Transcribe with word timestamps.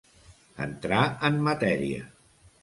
Entrar 0.65 1.01
en 1.29 1.37
matèria. 1.49 2.09